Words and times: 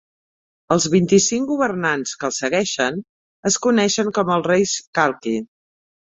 Els 0.75 0.85
vint-i-cinc 0.93 1.43
governants 1.49 2.13
que 2.23 2.25
els 2.29 2.39
segueixen 2.43 2.97
es 3.51 3.57
coneixen 3.65 4.09
com 4.19 4.31
els 4.37 4.47
reis 4.53 4.73
Kalki. 5.01 5.35